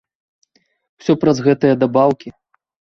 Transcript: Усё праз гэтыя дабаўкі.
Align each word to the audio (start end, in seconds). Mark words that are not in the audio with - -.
Усё 0.97 1.17
праз 1.25 1.37
гэтыя 1.51 1.81
дабаўкі. 1.85 2.39